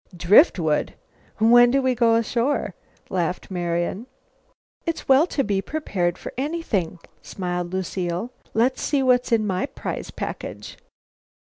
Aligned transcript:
"Driftwood? 0.17 0.95
When 1.37 1.69
do 1.69 1.79
we 1.79 1.93
go 1.93 2.15
ashore?" 2.15 2.73
laughed 3.11 3.51
Marian. 3.51 4.07
"It's 4.83 5.07
well 5.07 5.27
to 5.27 5.43
be 5.43 5.61
prepared 5.61 6.17
for 6.17 6.33
anything," 6.39 6.97
smiled 7.21 7.71
Lucile. 7.71 8.31
"Let's 8.55 8.81
see 8.81 9.03
what's 9.03 9.31
in 9.31 9.45
my 9.45 9.67
prize 9.67 10.09
package." 10.09 10.75